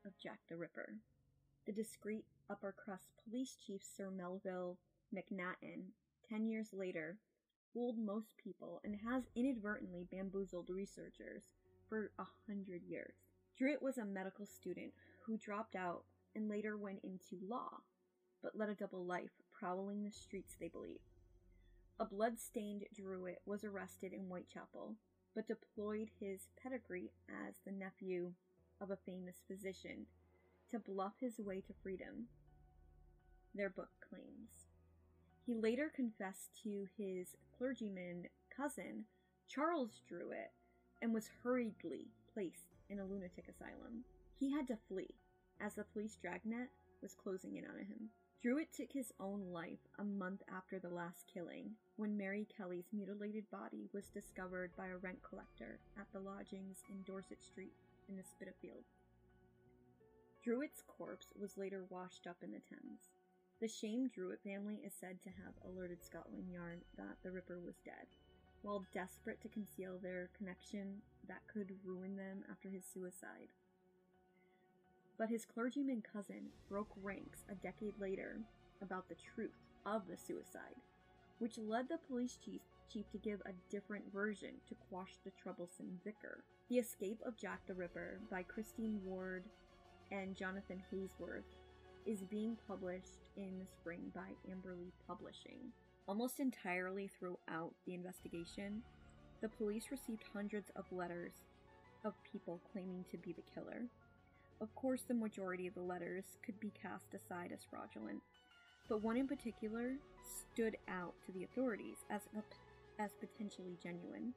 of 0.05 0.17
Jack 0.17 0.39
the 0.50 0.55
Ripper. 0.55 0.96
The 1.65 1.74
discreet 1.74 2.25
upper 2.51 2.74
crust 2.74 3.12
police 3.24 3.55
chief 3.65 3.81
Sir 3.81 4.12
Melville 4.12 4.77
Macnaghten, 5.15 5.93
ten 6.27 6.46
years 6.46 6.67
later, 6.74 7.17
fooled 7.74 7.98
most 7.98 8.36
people 8.43 8.81
and 8.84 8.96
has 9.08 9.24
inadvertently 9.36 10.05
bamboozled 10.12 10.70
researchers 10.70 11.43
for 11.88 12.12
a 12.20 12.25
hundred 12.46 12.81
years. 12.84 13.15
Druitt 13.58 13.81
was 13.81 13.98
a 13.98 14.05
medical 14.05 14.46
student 14.46 14.91
who 15.25 15.38
dropped 15.38 15.75
out 15.75 16.03
and 16.36 16.50
later 16.50 16.77
went 16.77 17.00
into 17.03 17.46
law, 17.48 17.70
but 18.43 18.58
led 18.58 18.70
a 18.70 18.75
double 18.75 19.05
life, 19.05 19.31
prowling 19.58 20.03
the 20.03 20.12
streets, 20.12 20.55
they 20.60 20.67
believe. 20.67 21.00
A 22.00 22.05
blood-stained 22.05 22.84
Druitt 22.93 23.41
was 23.46 23.63
arrested 23.63 24.12
in 24.12 24.22
Whitechapel, 24.22 24.96
but 25.36 25.48
deployed 25.48 26.10
his 26.20 26.48
pedigree 26.62 27.12
as 27.29 27.55
the 27.65 27.72
nephew 27.72 28.34
of 28.81 28.89
a 28.89 28.98
famous 29.05 29.38
physician 29.48 30.08
to 30.72 30.79
bluff 30.79 31.13
his 31.20 31.38
way 31.38 31.62
to 31.62 31.74
freedom, 31.84 32.27
their 33.55 33.70
book 33.70 33.89
claims. 34.10 34.67
He 35.46 35.55
later 35.55 35.91
confessed 35.93 36.62
to 36.63 36.88
his 36.98 37.36
clergyman 37.58 38.27
cousin, 38.55 39.05
Charles 39.48 40.01
Druitt, 40.08 40.51
and 41.01 41.13
was 41.13 41.29
hurriedly 41.43 42.08
placed 42.34 42.75
in 42.89 43.00
a 43.00 43.05
lunatic 43.05 43.46
asylum. 43.50 44.03
He 44.39 44.51
had 44.51 44.67
to 44.67 44.77
flee, 44.88 45.15
as 45.60 45.75
the 45.75 45.84
police 45.84 46.17
dragnet 46.22 46.70
was 47.01 47.13
closing 47.13 47.55
in 47.58 47.65
on 47.65 47.79
him. 47.79 48.10
Druitt 48.41 48.74
took 48.74 48.91
his 48.91 49.13
own 49.20 49.51
life 49.51 49.86
a 50.00 50.03
month 50.03 50.41
after 50.55 50.79
the 50.79 50.89
last 50.89 51.25
killing, 51.31 51.72
when 51.98 52.17
Mary 52.17 52.48
Kelly's 52.58 52.89
mutilated 52.91 53.46
body 53.51 53.88
was 53.93 54.10
discovered 54.10 54.72
by 54.75 54.88
a 54.88 54.98
rent 54.98 55.20
collector 55.22 55.79
at 56.00 56.08
the 56.12 56.20
lodgings 56.20 56.79
in 56.89 57.03
Dorset 57.05 57.43
Street 57.43 57.75
in 58.10 58.17
the 58.17 58.24
Spitalfields. 58.24 58.98
Druitt's 60.43 60.81
corpse 60.88 61.27
was 61.39 61.58
later 61.58 61.86
washed 61.89 62.25
up 62.25 62.38
in 62.41 62.51
the 62.51 62.62
Thames. 62.67 63.11
The 63.62 63.68
shamed 63.68 64.12
Druitt 64.12 64.41
family 64.44 64.82
is 64.84 64.91
said 65.00 65.22
to 65.22 65.30
have 65.30 65.53
alerted 65.63 66.03
Scotland 66.03 66.50
Yard 66.51 66.82
that 66.98 67.18
the 67.22 67.30
Ripper 67.30 67.60
was 67.60 67.75
dead, 67.86 68.08
while 68.63 68.88
desperate 68.91 69.39
to 69.41 69.50
conceal 69.50 70.00
their 70.00 70.32
connection 70.36 71.03
that 71.27 71.46
could 71.46 71.72
ruin 71.84 72.15
them 72.15 72.44
after 72.50 72.70
his 72.70 72.84
suicide. 72.91 73.53
But 75.15 75.30
his 75.30 75.46
clergyman 75.46 76.01
cousin 76.01 76.48
broke 76.68 76.89
ranks 77.03 77.46
a 77.51 77.53
decade 77.53 77.94
later 78.00 78.39
about 78.82 79.08
the 79.08 79.15
truth 79.36 79.62
of 79.86 80.08
the 80.08 80.18
suicide, 80.18 80.82
which 81.38 81.60
led 81.60 81.88
the 81.88 82.00
police 82.08 82.39
chief, 82.44 82.62
chief 82.91 83.12
to 83.12 83.20
give 83.20 83.41
a 83.41 83.53
different 83.70 84.12
version 84.12 84.56
to 84.70 84.75
quash 84.89 85.20
the 85.24 85.32
troublesome 85.39 86.00
vicar. 86.03 86.44
The 86.68 86.80
Escape 86.80 87.22
of 87.24 87.38
Jack 87.38 87.60
the 87.68 87.75
Ripper 87.75 88.22
by 88.32 88.41
Christine 88.41 89.00
Ward 89.06 89.44
and 90.12 90.36
Jonathan 90.36 90.82
Hainsworth 90.91 91.61
is 92.05 92.20
being 92.29 92.58
published 92.67 93.29
in 93.38 93.60
the 93.60 93.65
spring 93.65 94.12
by 94.13 94.29
Amberley 94.50 94.91
Publishing. 95.08 95.72
Almost 96.08 96.39
entirely 96.39 97.08
throughout 97.08 97.74
the 97.86 97.93
investigation, 97.93 98.81
the 99.41 99.50
police 99.50 99.86
received 99.91 100.24
hundreds 100.34 100.72
of 100.75 100.86
letters 100.91 101.34
of 102.03 102.13
people 102.31 102.60
claiming 102.72 103.05
to 103.12 103.17
be 103.17 103.34
the 103.34 103.43
killer. 103.53 103.84
Of 104.60 104.74
course, 104.75 105.01
the 105.08 105.13
majority 105.13 105.67
of 105.67 105.74
the 105.74 105.81
letters 105.81 106.24
could 106.46 106.60
be 106.60 106.72
cast 106.79 107.13
aside 107.13 107.51
as 107.53 107.65
fraudulent, 107.70 108.22
but 108.89 109.03
one 109.03 109.17
in 109.17 109.27
particular 109.27 109.93
stood 110.24 110.77
out 110.88 111.13
to 111.25 111.31
the 111.31 111.43
authorities 111.43 111.98
as, 112.10 112.22
as 113.00 113.12
potentially 113.20 113.77
genuine. 113.81 114.34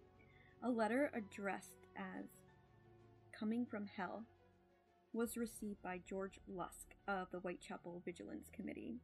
A 0.62 0.70
letter 0.70 1.10
addressed 1.14 1.88
as 1.96 2.24
Coming 3.38 3.66
from 3.66 3.86
Hell 3.86 4.22
was 5.14 5.36
received 5.36 5.80
by 5.80 6.00
George 6.04 6.40
Lusk 6.48 6.96
of 7.06 7.30
the 7.30 7.38
Whitechapel 7.38 8.02
Vigilance 8.04 8.50
Committee. 8.52 8.96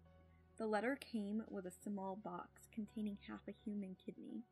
The 0.59 0.67
letter 0.67 0.99
came 1.01 1.45
with 1.49 1.67
a 1.67 1.71
small 1.71 2.17
box 2.17 2.67
containing 2.75 3.17
half 3.29 3.41
a 3.49 3.55
human 3.65 3.97
kidney, 4.05 4.43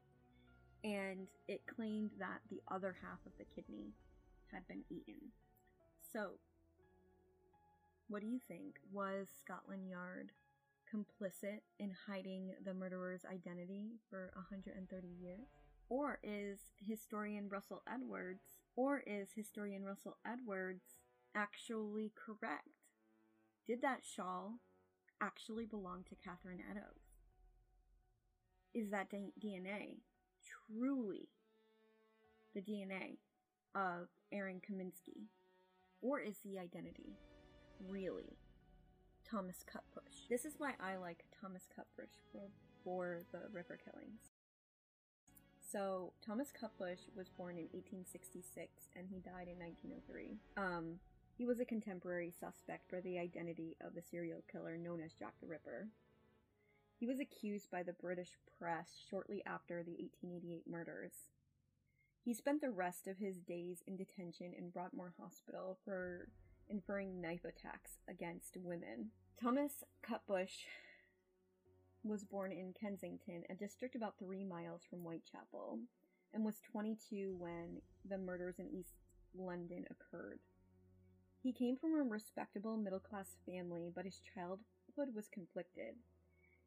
and 0.84 1.26
it 1.48 1.66
claimed 1.66 2.12
that 2.20 2.40
the 2.48 2.62
other 2.70 2.96
half 3.02 3.18
of 3.26 3.32
the 3.38 3.44
kidney 3.44 3.90
had 4.52 4.66
been 4.68 4.84
eaten. 4.88 5.32
So, 6.12 6.30
what 8.08 8.22
do 8.22 8.28
you 8.28 8.38
think? 8.46 8.76
Was 8.92 9.26
Scotland 9.42 9.88
Yard 9.88 10.30
complicit 10.94 11.60
in 11.80 11.92
hiding 12.06 12.52
the 12.64 12.72
murderer's 12.72 13.24
identity 13.24 13.96
for 14.08 14.30
130 14.34 15.08
years? 15.20 15.48
Or 15.90 16.20
is 16.22 16.60
historian 16.86 17.48
Russell 17.48 17.82
Edwards, 17.92 18.44
or 18.76 19.02
is 19.06 19.30
historian 19.34 19.84
Russell 19.84 20.18
Edwards 20.24 20.97
actually 21.38 22.12
correct? 22.16 22.68
Did 23.66 23.80
that 23.82 24.00
shawl 24.02 24.54
actually 25.20 25.66
belong 25.66 26.04
to 26.08 26.16
Catherine 26.16 26.62
Eddowes? 26.68 27.14
Is 28.74 28.90
that 28.90 29.10
DNA 29.10 30.00
truly 30.66 31.28
the 32.54 32.60
DNA 32.60 33.18
of 33.74 34.08
Aaron 34.32 34.60
Kosminski? 34.60 35.26
Or 36.00 36.20
is 36.20 36.36
the 36.44 36.58
identity 36.58 37.16
really 37.88 38.36
Thomas 39.28 39.64
Cutbush? 39.64 40.28
This 40.28 40.44
is 40.44 40.54
why 40.58 40.72
I 40.80 40.96
like 40.96 41.24
Thomas 41.40 41.64
Cutbush 41.76 42.14
for, 42.32 42.50
for 42.84 43.22
the 43.32 43.40
Ripper 43.52 43.78
killings. 43.84 44.20
So, 45.60 46.12
Thomas 46.24 46.48
Cutbush 46.48 47.14
was 47.14 47.28
born 47.28 47.58
in 47.58 47.68
1866 47.74 48.88
and 48.96 49.06
he 49.10 49.20
died 49.20 49.48
in 49.48 49.58
1903. 49.58 50.38
Um, 50.56 50.98
He 51.38 51.46
was 51.46 51.60
a 51.60 51.64
contemporary 51.64 52.32
suspect 52.32 52.90
for 52.90 53.00
the 53.00 53.16
identity 53.16 53.76
of 53.80 53.94
the 53.94 54.02
serial 54.02 54.42
killer 54.50 54.76
known 54.76 55.00
as 55.00 55.14
Jack 55.14 55.34
the 55.40 55.46
Ripper. 55.46 55.86
He 56.98 57.06
was 57.06 57.20
accused 57.20 57.70
by 57.70 57.84
the 57.84 57.92
British 57.92 58.30
press 58.58 58.88
shortly 59.08 59.40
after 59.46 59.84
the 59.84 59.92
1888 59.92 60.64
murders. 60.68 61.12
He 62.24 62.34
spent 62.34 62.60
the 62.60 62.72
rest 62.72 63.06
of 63.06 63.18
his 63.18 63.38
days 63.38 63.84
in 63.86 63.96
detention 63.96 64.52
in 64.52 64.70
Broadmoor 64.70 65.14
Hospital 65.16 65.78
for 65.84 66.28
inferring 66.68 67.20
knife 67.20 67.44
attacks 67.44 67.98
against 68.08 68.56
women. 68.56 69.10
Thomas 69.40 69.84
Cutbush 70.02 70.64
was 72.02 72.24
born 72.24 72.50
in 72.50 72.72
Kensington, 72.72 73.44
a 73.48 73.54
district 73.54 73.94
about 73.94 74.18
three 74.18 74.42
miles 74.42 74.82
from 74.90 75.04
Whitechapel, 75.04 75.78
and 76.34 76.44
was 76.44 76.60
22 76.72 77.36
when 77.38 77.80
the 78.04 78.18
murders 78.18 78.58
in 78.58 78.68
East 78.68 78.96
London 79.36 79.84
occurred. 79.88 80.40
He 81.42 81.52
came 81.52 81.76
from 81.76 81.94
a 81.94 82.02
respectable 82.02 82.76
middle 82.76 82.98
class 82.98 83.36
family, 83.46 83.90
but 83.94 84.04
his 84.04 84.20
childhood 84.34 85.14
was 85.14 85.28
conflicted, 85.28 85.94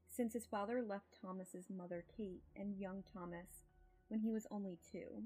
since 0.09 0.33
his 0.33 0.45
father 0.45 0.81
left 0.81 1.17
Thomas's 1.21 1.69
mother 1.69 2.05
Kate 2.15 2.43
and 2.55 2.77
young 2.77 3.03
Thomas 3.13 3.65
when 4.07 4.21
he 4.21 4.31
was 4.31 4.47
only 4.49 4.77
two, 4.91 5.23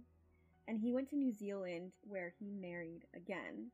and 0.68 0.80
he 0.80 0.92
went 0.92 1.10
to 1.10 1.16
New 1.16 1.32
Zealand 1.32 1.94
where 2.02 2.34
he 2.40 2.50
married 2.50 3.06
again. 3.16 3.72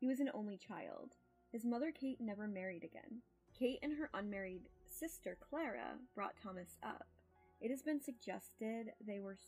He 0.00 0.08
was 0.08 0.20
an 0.20 0.30
only 0.34 0.56
child. 0.56 1.14
His 1.52 1.64
mother 1.64 1.92
Kate 1.92 2.20
never 2.20 2.46
married 2.46 2.84
again. 2.84 3.22
Kate 3.58 3.78
and 3.82 3.96
her 3.98 4.10
unmarried 4.14 4.62
sister 4.84 5.36
Clara 5.40 5.96
brought 6.14 6.36
Thomas 6.42 6.76
up. 6.82 7.06
It 7.60 7.70
has 7.70 7.82
been 7.82 8.00
suggested 8.00 8.92
they 9.04 9.18
were 9.18 9.38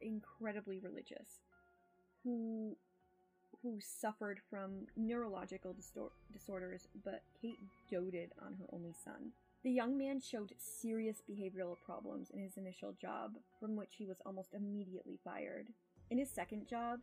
incredibly 0.00 0.78
religious, 0.78 1.40
who 2.22 2.76
who 3.62 3.78
suffered 3.80 4.40
from 4.48 4.86
neurological 4.96 5.74
distor- 5.74 6.12
disorders, 6.32 6.88
but 7.04 7.22
Kate 7.40 7.58
doted 7.90 8.32
on 8.44 8.54
her 8.54 8.66
only 8.72 8.94
son. 9.04 9.32
The 9.64 9.70
young 9.70 9.98
man 9.98 10.20
showed 10.20 10.54
serious 10.56 11.22
behavioral 11.28 11.76
problems 11.84 12.30
in 12.30 12.40
his 12.40 12.56
initial 12.56 12.92
job, 12.92 13.32
from 13.58 13.74
which 13.74 13.96
he 13.96 14.06
was 14.06 14.18
almost 14.24 14.54
immediately 14.54 15.18
fired. 15.24 15.66
In 16.10 16.18
his 16.18 16.30
second 16.30 16.68
job, 16.68 17.00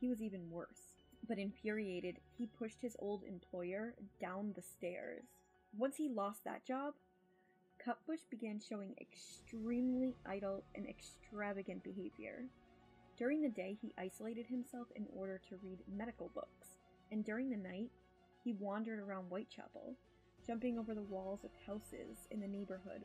he 0.00 0.08
was 0.08 0.20
even 0.20 0.50
worse. 0.50 0.96
But 1.28 1.38
infuriated, 1.38 2.16
he 2.36 2.46
pushed 2.46 2.82
his 2.82 2.96
old 2.98 3.22
employer 3.24 3.94
down 4.20 4.52
the 4.54 4.62
stairs. 4.62 5.24
Once 5.76 5.96
he 5.96 6.08
lost 6.08 6.44
that 6.44 6.64
job, 6.64 6.94
Cutbush 7.84 8.28
began 8.30 8.58
showing 8.58 8.94
extremely 9.00 10.16
idle 10.26 10.64
and 10.74 10.86
extravagant 10.88 11.84
behavior. 11.84 12.44
During 13.18 13.42
the 13.42 13.48
day, 13.48 13.76
he 13.82 13.92
isolated 13.98 14.46
himself 14.46 14.86
in 14.94 15.04
order 15.12 15.40
to 15.48 15.56
read 15.60 15.80
medical 15.92 16.30
books, 16.34 16.78
and 17.10 17.24
during 17.24 17.50
the 17.50 17.56
night, 17.56 17.90
he 18.44 18.52
wandered 18.52 19.00
around 19.00 19.24
Whitechapel, 19.24 19.96
jumping 20.46 20.78
over 20.78 20.94
the 20.94 21.02
walls 21.02 21.40
of 21.42 21.50
houses 21.66 22.28
in 22.30 22.38
the 22.38 22.46
neighborhood 22.46 23.02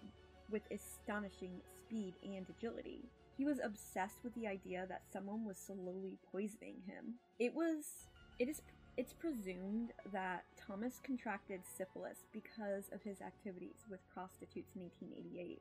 with 0.51 0.61
astonishing 0.71 1.61
speed 1.75 2.13
and 2.23 2.45
agility. 2.47 3.09
He 3.35 3.43
was 3.43 3.59
obsessed 3.63 4.23
with 4.23 4.35
the 4.35 4.45
idea 4.45 4.85
that 4.87 5.01
someone 5.11 5.45
was 5.45 5.57
slowly 5.57 6.19
poisoning 6.31 6.75
him. 6.85 7.15
It 7.39 7.55
was 7.55 8.07
it 8.37 8.47
is 8.47 8.61
it's 8.97 9.13
presumed 9.13 9.93
that 10.11 10.43
Thomas 10.55 11.01
contracted 11.03 11.61
syphilis 11.65 12.19
because 12.31 12.89
of 12.93 13.01
his 13.01 13.21
activities 13.21 13.85
with 13.89 14.07
prostitutes 14.13 14.75
in 14.75 14.83
1888. 14.83 15.59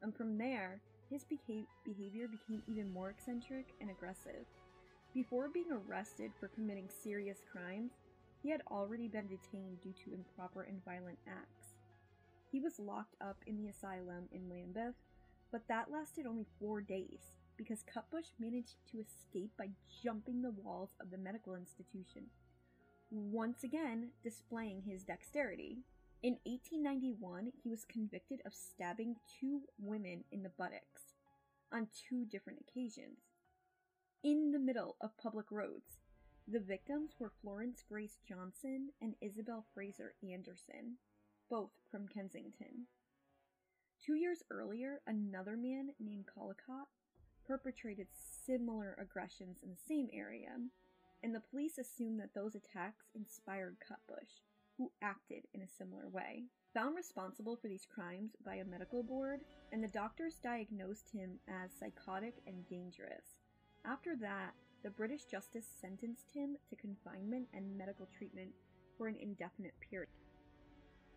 And 0.00 0.16
from 0.16 0.38
there, 0.38 0.80
his 1.10 1.24
beha- 1.24 1.66
behavior 1.84 2.28
became 2.28 2.62
even 2.68 2.92
more 2.92 3.10
eccentric 3.10 3.66
and 3.80 3.90
aggressive. 3.90 4.46
Before 5.12 5.48
being 5.48 5.72
arrested 5.72 6.30
for 6.38 6.48
committing 6.48 6.88
serious 6.88 7.38
crimes, 7.50 7.90
he 8.42 8.50
had 8.50 8.62
already 8.70 9.08
been 9.08 9.26
detained 9.26 9.80
due 9.82 9.92
to 10.04 10.14
improper 10.14 10.62
and 10.62 10.84
violent 10.84 11.18
acts. 11.26 11.74
He 12.50 12.60
was 12.60 12.78
locked 12.78 13.16
up 13.20 13.36
in 13.46 13.56
the 13.56 13.68
asylum 13.68 14.28
in 14.32 14.48
Lambeth, 14.48 14.94
but 15.50 15.66
that 15.68 15.90
lasted 15.90 16.26
only 16.26 16.46
four 16.58 16.80
days 16.80 17.36
because 17.56 17.84
Cutbush 17.84 18.30
managed 18.38 18.76
to 18.90 19.00
escape 19.00 19.50
by 19.58 19.70
jumping 20.02 20.40
the 20.40 20.52
walls 20.52 20.90
of 21.00 21.10
the 21.10 21.18
medical 21.18 21.54
institution, 21.54 22.26
once 23.10 23.62
again 23.62 24.10
displaying 24.22 24.82
his 24.86 25.02
dexterity. 25.02 25.78
In 26.22 26.36
1891, 26.44 27.50
he 27.62 27.70
was 27.70 27.86
convicted 27.86 28.42
of 28.44 28.52
stabbing 28.52 29.16
two 29.40 29.62
women 29.78 30.24
in 30.30 30.42
the 30.42 30.50
buttocks 30.50 31.14
on 31.72 31.88
two 32.08 32.26
different 32.26 32.58
occasions. 32.60 33.20
In 34.22 34.52
the 34.52 34.58
middle 34.58 34.96
of 35.00 35.16
public 35.16 35.50
roads, 35.50 35.96
the 36.46 36.60
victims 36.60 37.12
were 37.18 37.32
Florence 37.40 37.82
Grace 37.88 38.18
Johnson 38.28 38.90
and 39.00 39.14
Isabel 39.22 39.64
Fraser 39.72 40.12
Anderson, 40.22 40.98
both 41.48 41.70
from 41.90 42.06
Kensington. 42.06 42.86
Two 44.04 44.14
years 44.14 44.42
earlier, 44.50 45.00
another 45.06 45.56
man 45.56 45.90
named 45.98 46.26
Collicott 46.26 46.88
perpetrated 47.46 48.08
similar 48.44 48.94
aggressions 49.00 49.60
in 49.62 49.70
the 49.70 49.88
same 49.88 50.10
area, 50.12 50.52
and 51.22 51.34
the 51.34 51.40
police 51.40 51.78
assumed 51.78 52.20
that 52.20 52.34
those 52.34 52.54
attacks 52.54 53.06
inspired 53.14 53.78
Cutbush, 53.80 54.44
who 54.80 54.90
acted 55.02 55.44
in 55.52 55.60
a 55.60 55.68
similar 55.68 56.08
way. 56.08 56.44
Found 56.72 56.96
responsible 56.96 57.54
for 57.54 57.68
these 57.68 57.86
crimes 57.94 58.30
by 58.46 58.54
a 58.54 58.64
medical 58.64 59.02
board, 59.02 59.40
and 59.72 59.84
the 59.84 59.88
doctors 59.88 60.40
diagnosed 60.42 61.10
him 61.12 61.38
as 61.46 61.70
psychotic 61.78 62.36
and 62.46 62.66
dangerous. 62.66 63.42
After 63.84 64.16
that, 64.22 64.54
the 64.82 64.88
British 64.88 65.24
justice 65.24 65.66
sentenced 65.82 66.30
him 66.32 66.56
to 66.70 66.76
confinement 66.76 67.48
and 67.52 67.76
medical 67.76 68.08
treatment 68.16 68.52
for 68.96 69.06
an 69.06 69.16
indefinite 69.20 69.74
period 69.90 70.08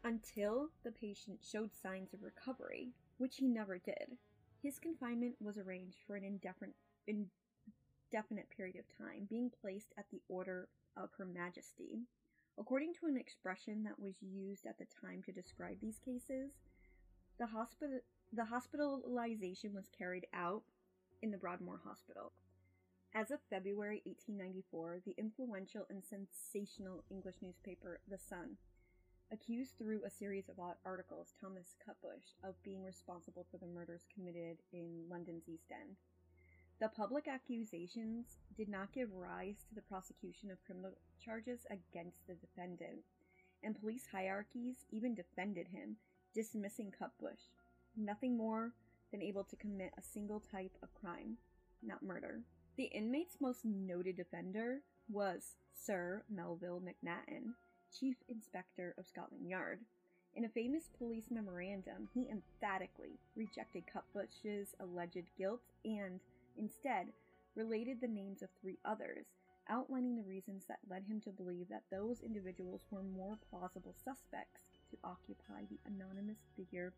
until 0.04 0.68
the 0.84 0.92
patient 0.92 1.40
showed 1.42 1.72
signs 1.74 2.14
of 2.14 2.22
recovery, 2.22 2.90
which 3.18 3.38
he 3.38 3.48
never 3.48 3.78
did. 3.78 4.18
His 4.62 4.78
confinement 4.78 5.36
was 5.40 5.58
arranged 5.58 6.00
for 6.06 6.18
an 6.18 6.26
indefinite, 6.26 6.76
indefinite 7.08 8.50
period 8.50 8.76
of 8.76 8.98
time, 8.98 9.26
being 9.30 9.50
placed 9.62 9.94
at 9.98 10.08
the 10.12 10.20
order 10.28 10.68
of 10.98 11.12
Her 11.18 11.26
Majesty. 11.26 12.02
According 12.58 12.94
to 13.00 13.08
an 13.08 13.18
expression 13.18 13.84
that 13.84 14.00
was 14.00 14.22
used 14.22 14.66
at 14.66 14.78
the 14.78 14.86
time 15.02 15.24
to 15.24 15.32
describe 15.32 15.78
these 15.82 16.00
cases, 16.00 16.52
the, 17.40 17.48
the 18.32 18.46
hospitalization 18.46 19.74
was 19.74 19.90
carried 19.98 20.28
out 20.34 20.64
in 21.22 21.32
the 21.32 21.38
Broadmoor 21.38 21.82
Hospital. 21.84 22.32
As 23.16 23.32
of 23.32 23.40
February 23.50 24.02
1894, 24.06 25.02
the 25.06 25.16
influential 25.18 25.86
and 25.90 26.04
sensational 26.04 27.04
English 27.10 27.36
newspaper 27.42 28.00
The 28.10 28.18
Sun 28.18 28.58
accused 29.32 29.78
through 29.78 30.04
a 30.06 30.10
series 30.10 30.50
of 30.50 30.60
articles 30.86 31.34
Thomas 31.40 31.76
Cutbush 31.82 32.38
of 32.44 32.62
being 32.64 32.84
responsible 32.84 33.48
for 33.50 33.58
the 33.58 33.68
murders 33.68 34.06
committed 34.14 34.58
in 34.72 35.06
London's 35.10 35.48
East 35.48 35.72
End. 35.72 35.98
The 36.84 36.90
public 36.90 37.30
accusations 37.30 38.26
did 38.58 38.68
not 38.68 38.92
give 38.92 39.08
rise 39.14 39.64
to 39.70 39.74
the 39.74 39.84
prosecution 39.84 40.52
of 40.52 40.62
criminal 40.66 40.92
charges 41.18 41.66
against 41.70 42.28
the 42.28 42.34
defendant, 42.34 43.06
and 43.64 43.80
police 43.80 44.06
hierarchies 44.12 44.84
even 44.92 45.16
defended 45.16 45.70
him, 45.70 45.96
dismissing 46.34 46.92
Cutbush, 46.92 47.48
nothing 47.96 48.36
more 48.36 48.74
than 49.12 49.22
able 49.22 49.46
to 49.46 49.56
commit 49.56 49.94
a 49.98 50.04
single 50.04 50.42
type 50.42 50.74
of 50.84 50.94
crime, 50.94 51.38
not 51.82 52.04
murder. 52.04 52.42
The 52.76 52.92
inmate's 52.94 53.40
most 53.40 53.64
noted 53.64 54.18
defender 54.18 54.82
was 55.08 55.56
Sir 55.74 56.26
Melville 56.30 56.82
Macnaghten, 56.82 57.54
Chief 57.98 58.18
Inspector 58.28 58.94
of 58.98 59.08
Scotland 59.08 59.48
Yard. 59.48 59.80
In 60.36 60.44
a 60.44 60.50
famous 60.50 60.90
police 60.98 61.32
memorandum, 61.32 62.10
he 62.14 62.28
emphatically 62.30 63.20
rejected 63.38 63.86
Cutbush's 63.88 64.76
alleged 64.82 65.30
guilt 65.38 65.62
and 65.86 66.20
Instead, 66.58 67.08
related 67.56 68.00
the 68.02 68.08
names 68.08 68.42
of 68.42 68.50
three 68.62 68.78
others, 68.86 69.26
outlining 69.70 70.16
the 70.16 70.24
reasons 70.24 70.66
that 70.68 70.80
led 70.90 71.04
him 71.04 71.22
to 71.22 71.32
believe 71.32 71.70
that 71.70 71.84
those 71.92 72.22
individuals 72.22 72.82
were 72.92 73.04
more 73.04 73.38
plausible 73.50 73.96
suspects 74.04 74.62
to 74.90 74.98
occupy 75.04 75.62
the 75.70 75.80
anonymous 75.86 76.40
figure 76.56 76.94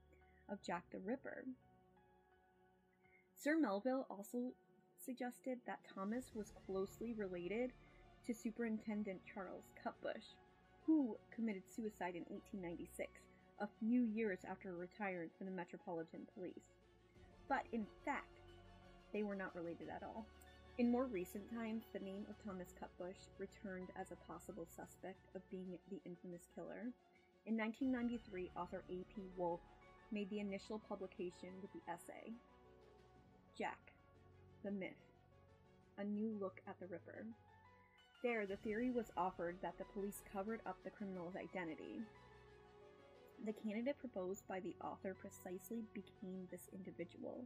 of 0.49 0.61
Jack 0.61 0.83
the 0.91 0.99
Ripper. 0.99 1.45
Sir 3.35 3.57
Melville 3.57 4.07
also 4.09 4.53
suggested 4.97 5.59
that 5.67 5.79
Thomas 5.93 6.31
was 6.33 6.53
closely 6.65 7.13
related 7.13 7.71
to 8.25 8.33
Superintendent 8.33 9.21
Charles 9.31 9.65
Cutbush, 9.83 10.33
who 10.85 11.17
committed 11.33 11.63
suicide 11.67 12.15
in 12.15 12.25
1896, 12.29 13.09
a 13.59 13.67
few 13.79 14.03
years 14.03 14.39
after 14.49 14.75
retiring 14.75 15.29
from 15.37 15.45
the 15.45 15.51
Metropolitan 15.51 16.21
Police. 16.33 16.73
But 17.47 17.63
in 17.71 17.85
fact, 18.03 18.34
they 19.15 19.23
were 19.23 19.35
not 19.35 19.55
related 19.55 19.87
at 19.87 20.03
all. 20.03 20.25
In 20.77 20.91
more 20.91 21.05
recent 21.05 21.49
times, 21.49 21.85
the 21.93 22.03
name 22.03 22.25
of 22.29 22.35
Thomas 22.43 22.73
Cutbush 22.75 23.31
returned 23.39 23.87
as 23.97 24.11
a 24.11 24.29
possible 24.29 24.67
suspect 24.67 25.29
of 25.33 25.49
being 25.49 25.79
the 25.89 26.01
infamous 26.03 26.49
killer. 26.53 26.91
In 27.45 27.55
1993, 27.55 28.51
author 28.57 28.83
A.P. 28.89 29.21
Wolf 29.37 29.61
made 30.11 30.29
the 30.29 30.41
initial 30.41 30.81
publication 30.89 31.49
with 31.61 31.71
the 31.71 31.79
essay 31.89 32.33
Jack, 33.57 33.93
the 34.65 34.71
Myth, 34.71 34.99
a 35.97 36.03
new 36.03 36.35
look 36.37 36.59
at 36.67 36.77
the 36.81 36.87
Ripper. 36.87 37.25
There, 38.21 38.45
the 38.45 38.57
theory 38.57 38.91
was 38.91 39.13
offered 39.15 39.55
that 39.61 39.77
the 39.77 39.85
police 39.93 40.23
covered 40.33 40.59
up 40.65 40.75
the 40.83 40.89
criminal's 40.89 41.37
identity. 41.37 42.01
The 43.45 43.53
candidate 43.53 43.97
proposed 43.97 44.45
by 44.49 44.59
the 44.59 44.75
author 44.83 45.15
precisely 45.21 45.83
became 45.93 46.49
this 46.51 46.67
individual. 46.73 47.45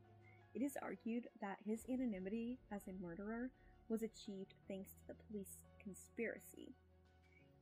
It 0.54 0.62
is 0.64 0.78
argued 0.82 1.28
that 1.42 1.58
his 1.66 1.86
anonymity 1.90 2.60
as 2.72 2.88
a 2.88 3.02
murderer 3.02 3.52
was 3.88 4.02
achieved 4.02 4.56
thanks 4.68 4.92
to 4.94 5.08
the 5.08 5.14
police 5.28 5.66
conspiracy, 5.82 6.74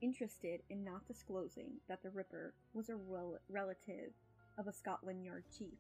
interested 0.02 0.62
in 0.70 0.84
not 0.84 1.08
disclosing 1.08 1.80
that 1.88 2.02
the 2.02 2.10
Ripper 2.10 2.54
was 2.74 2.90
a 2.90 2.96
rel- 2.96 3.40
relative 3.50 4.14
of 4.58 4.68
a 4.68 4.74
Scotland 4.74 5.24
Yard 5.24 5.44
chief. 5.58 5.78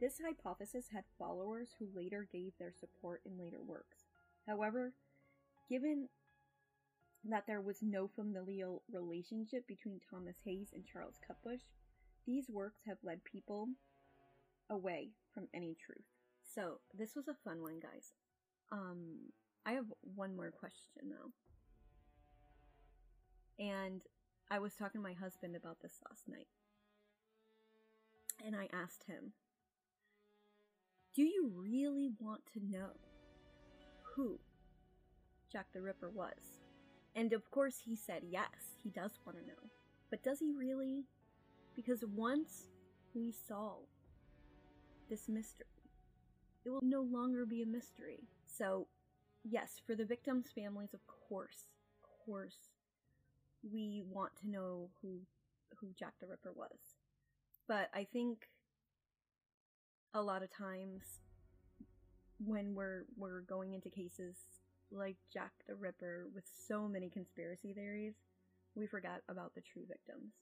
This 0.00 0.20
hypothesis 0.24 0.86
had 0.92 1.04
followers 1.18 1.74
who 1.78 1.88
later 1.94 2.26
gave 2.32 2.52
their 2.58 2.72
support 2.72 3.22
in 3.26 3.38
later 3.38 3.60
works. 3.62 4.06
However, 4.46 4.94
given 5.68 6.08
that 7.24 7.44
there 7.46 7.60
was 7.60 7.82
no 7.82 8.08
familial 8.08 8.82
relationship 8.90 9.66
between 9.66 10.00
Thomas 10.10 10.36
Hayes 10.44 10.68
and 10.72 10.84
Charles 10.86 11.18
Cutbush, 11.28 11.60
these 12.26 12.48
works 12.48 12.80
have 12.86 12.96
led 13.02 13.24
people 13.24 13.68
away 14.70 15.10
from 15.34 15.48
any 15.52 15.76
truth. 15.84 16.06
So, 16.54 16.80
this 16.96 17.14
was 17.14 17.28
a 17.28 17.34
fun 17.44 17.62
one, 17.62 17.78
guys. 17.80 18.12
Um, 18.72 19.32
I 19.64 19.72
have 19.72 19.86
one 20.14 20.34
more 20.34 20.50
question 20.50 21.10
though. 21.10 21.32
And 23.64 24.00
I 24.50 24.58
was 24.58 24.74
talking 24.74 25.00
to 25.00 25.06
my 25.06 25.12
husband 25.12 25.54
about 25.54 25.80
this 25.82 26.00
last 26.08 26.28
night. 26.28 26.48
And 28.44 28.56
I 28.56 28.68
asked 28.72 29.04
him, 29.06 29.32
Do 31.14 31.22
you 31.22 31.52
really 31.54 32.10
want 32.18 32.40
to 32.54 32.60
know 32.64 32.90
who 34.14 34.40
Jack 35.52 35.66
the 35.72 35.82
Ripper 35.82 36.10
was? 36.10 36.58
And 37.14 37.32
of 37.32 37.50
course, 37.50 37.76
he 37.84 37.96
said 37.96 38.22
yes, 38.28 38.76
he 38.82 38.90
does 38.90 39.20
want 39.26 39.38
to 39.38 39.46
know. 39.46 39.68
But 40.10 40.22
does 40.22 40.38
he 40.40 40.52
really? 40.56 41.04
Because 41.76 42.04
once 42.04 42.68
we 43.14 43.32
solve 43.46 43.86
this 45.08 45.28
mystery, 45.28 45.66
it 46.64 46.70
will 46.70 46.82
no 46.82 47.02
longer 47.02 47.46
be 47.46 47.62
a 47.62 47.66
mystery. 47.66 48.20
So, 48.46 48.86
yes, 49.44 49.80
for 49.86 49.94
the 49.94 50.04
victims' 50.04 50.50
families, 50.54 50.94
of 50.94 51.00
course, 51.06 51.68
of 52.02 52.26
course, 52.26 52.70
we 53.62 54.02
want 54.06 54.32
to 54.40 54.50
know 54.50 54.90
who 55.00 55.20
who 55.80 55.88
Jack 55.98 56.14
the 56.20 56.26
Ripper 56.26 56.52
was. 56.54 56.96
But 57.66 57.88
I 57.94 58.04
think 58.04 58.48
a 60.12 60.20
lot 60.20 60.42
of 60.42 60.50
times 60.50 61.20
when 62.44 62.74
we're 62.74 63.04
we're 63.16 63.42
going 63.42 63.74
into 63.74 63.88
cases 63.88 64.36
like 64.90 65.16
Jack 65.32 65.52
the 65.68 65.74
Ripper 65.74 66.26
with 66.34 66.44
so 66.66 66.88
many 66.88 67.08
conspiracy 67.08 67.72
theories, 67.72 68.14
we 68.74 68.86
forgot 68.86 69.20
about 69.28 69.54
the 69.54 69.60
true 69.60 69.84
victims. 69.86 70.32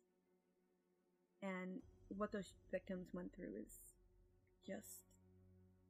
And 1.42 1.81
what 2.09 2.33
those 2.33 2.54
victims 2.70 3.09
went 3.12 3.35
through 3.35 3.54
is 3.61 3.68
just 4.66 5.07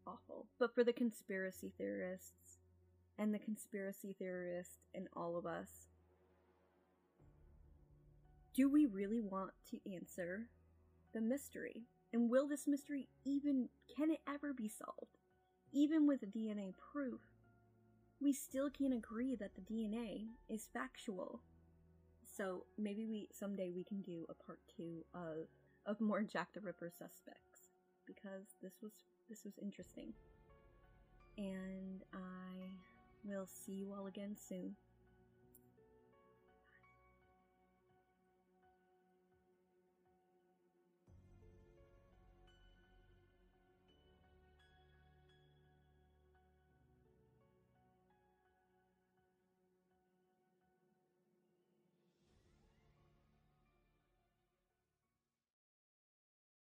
awful. 0.09 0.47
But 0.59 0.75
for 0.75 0.85
the 0.85 0.92
conspiracy 0.92 1.73
theorists 1.77 2.59
and 3.18 3.35
the 3.35 3.38
conspiracy 3.38 4.14
theorist 4.18 4.79
and 4.94 5.09
all 5.14 5.37
of 5.37 5.47
us, 5.47 5.88
do 8.55 8.68
we 8.68 8.87
really 8.87 9.21
want 9.21 9.53
to 9.71 9.92
answer 9.92 10.49
the 11.12 11.21
mystery? 11.21 11.83
And 12.12 12.31
will 12.31 12.49
this 12.49 12.66
mystery 12.66 13.09
even 13.25 13.68
can 13.94 14.11
it 14.11 14.21
ever 14.29 14.53
be 14.53 14.68
solved? 14.68 15.18
Even 15.73 16.07
with 16.07 16.21
DNA 16.35 16.75
proof, 16.77 17.21
we 18.21 18.33
still 18.33 18.71
can't 18.71 18.94
agree 18.94 19.37
that 19.37 19.53
the 19.55 19.61
DNA 19.61 20.29
is 20.49 20.68
factual. 20.73 21.40
So 22.37 22.64
maybe 22.79 23.05
we 23.07 23.29
someday 23.33 23.71
we 23.75 23.85
can 23.85 24.01
do 24.01 24.25
a 24.29 24.35
part 24.35 24.61
2 24.77 25.05
of 25.14 25.49
of 25.87 26.01
more 26.01 26.23
Jack 26.23 26.53
the 26.55 26.61
Ripper 26.61 26.90
suspects 26.90 27.71
because 28.07 28.57
this 28.62 28.75
was 28.83 28.92
this 29.29 29.45
was 29.45 29.59
interesting. 29.61 30.12
And 31.37 32.03
I 32.12 32.71
will 33.25 33.47
see 33.47 33.73
you 33.73 33.93
all 33.93 34.07
again 34.07 34.37
soon. 34.37 34.75